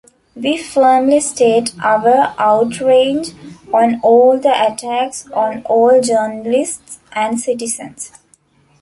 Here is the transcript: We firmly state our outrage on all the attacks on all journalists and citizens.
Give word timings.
We 0.33 0.57
firmly 0.57 1.19
state 1.19 1.75
our 1.79 2.33
outrage 2.39 3.33
on 3.71 3.99
all 4.01 4.39
the 4.39 4.51
attacks 4.73 5.29
on 5.29 5.61
all 5.65 6.01
journalists 6.01 6.97
and 7.11 7.39
citizens. 7.39 8.11